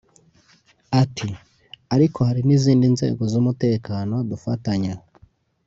Ati 1.01 1.29
“Ariko 1.95 2.19
hari 2.27 2.41
n’izindi 2.47 2.85
nzego 2.95 3.21
z’umutekano 3.31 4.15
dufatanya 4.29 4.93